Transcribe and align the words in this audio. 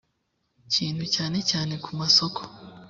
kintu 0.73 1.03
cyane 1.15 1.37
cyane 1.49 1.73
ku 1.83 1.89
masoko 1.99 2.41